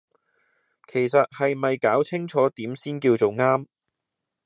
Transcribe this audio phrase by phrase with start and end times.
[0.87, 3.67] 其實係咪攪清楚點先叫做啱